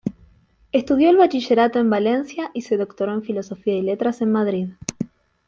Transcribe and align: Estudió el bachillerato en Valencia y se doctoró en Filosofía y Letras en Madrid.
Estudió 0.71 1.11
el 1.11 1.17
bachillerato 1.17 1.77
en 1.77 1.91
Valencia 1.91 2.49
y 2.55 2.63
se 2.63 2.75
doctoró 2.75 3.13
en 3.13 3.21
Filosofía 3.21 3.75
y 3.75 3.83
Letras 3.83 4.19
en 4.23 4.31
Madrid. 4.31 4.69